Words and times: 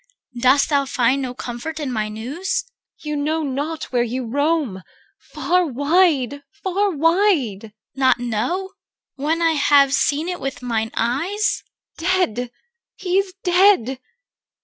Dost 0.39 0.69
thou 0.69 0.85
find 0.87 1.21
no 1.21 1.35
comfort 1.35 1.79
in 1.79 1.91
my 1.91 2.09
news? 2.09 2.63
EL. 2.65 2.71
You 3.09 3.15
know 3.17 3.43
not 3.43 3.83
where 3.93 4.01
you 4.01 4.25
roam. 4.25 4.81
Far 5.19 5.63
wide! 5.67 6.41
far 6.63 6.89
wide! 6.89 7.65
CHR. 7.65 7.71
Not 7.99 8.19
know? 8.19 8.71
when 9.13 9.43
I 9.43 9.51
have 9.51 9.93
seen 9.93 10.27
it 10.27 10.39
with 10.39 10.63
mine 10.63 10.89
eyes? 10.95 11.61
EL. 12.01 12.33
Dear, 12.33 12.49
he 12.95 13.19
is 13.19 13.31
dead. 13.43 13.99